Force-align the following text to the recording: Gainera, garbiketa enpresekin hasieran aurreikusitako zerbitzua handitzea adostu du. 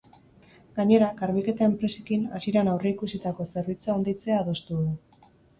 Gainera, 0.79 1.09
garbiketa 1.19 1.67
enpresekin 1.73 2.25
hasieran 2.39 2.71
aurreikusitako 2.73 3.47
zerbitzua 3.53 3.97
handitzea 3.99 4.41
adostu 4.43 4.83
du. 4.83 5.31